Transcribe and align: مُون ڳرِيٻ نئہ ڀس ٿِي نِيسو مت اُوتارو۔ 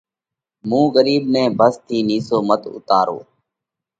مُون 0.67 0.85
ڳرِيٻ 0.93 1.21
نئہ 1.33 1.43
ڀس 1.57 1.75
ٿِي 1.87 1.97
نِيسو 2.07 2.37
مت 2.47 2.61
اُوتارو۔ 2.71 3.17